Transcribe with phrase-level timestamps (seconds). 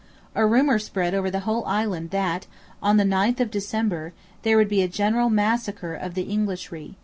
[0.33, 2.47] A rumour spread over the whole island that,
[2.81, 6.97] on the ninth of December, there would be a general massacre of the Englishry.